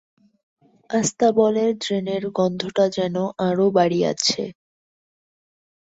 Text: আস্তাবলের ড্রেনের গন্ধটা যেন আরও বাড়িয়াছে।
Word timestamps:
আস্তাবলের 0.89 1.71
ড্রেনের 1.77 2.23
গন্ধটা 2.37 2.85
যেন 2.97 3.15
আরও 3.47 3.65
বাড়িয়াছে। 3.71 4.43